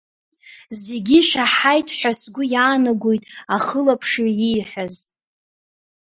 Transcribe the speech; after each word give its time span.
Зегьы 0.85 1.17
ишәаҳаит 1.21 1.87
ҳәа 1.97 2.11
сгәы 2.19 2.43
иаанагоит 2.53 3.23
ахылаԥшҩы 3.55 4.31
ииҳәаз. 4.49 4.93